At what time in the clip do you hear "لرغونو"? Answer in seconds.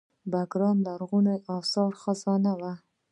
0.93-1.33